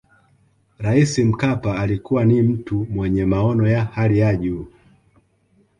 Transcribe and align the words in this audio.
rais 0.79 1.19
mkapa 1.19 1.79
alikuwa 1.79 2.25
ni 2.25 2.41
mtu 2.41 2.85
mwenye 2.89 3.25
maono 3.25 3.67
ya 3.69 3.83
hali 3.85 4.19
ya 4.19 4.35
juu 4.35 4.67